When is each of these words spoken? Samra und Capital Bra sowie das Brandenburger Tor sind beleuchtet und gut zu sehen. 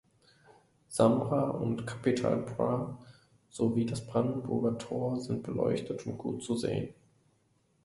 Samra 0.89 1.51
und 1.51 1.85
Capital 1.85 2.37
Bra 2.37 2.97
sowie 3.51 3.85
das 3.85 4.03
Brandenburger 4.07 4.75
Tor 4.79 5.21
sind 5.21 5.43
beleuchtet 5.43 6.07
und 6.07 6.17
gut 6.17 6.43
zu 6.43 6.55
sehen. 6.55 6.95